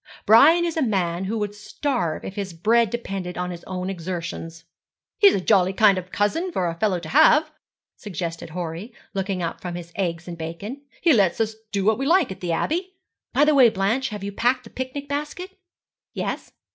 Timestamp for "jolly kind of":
5.39-6.11